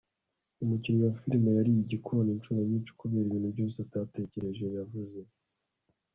[0.63, 5.19] Umukinnyi wa firime yariye igikona inshuro nyinshi kubera ibintu byose atatekereje yavuze